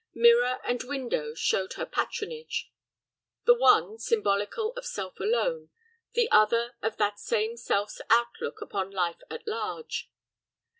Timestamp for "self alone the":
4.83-6.27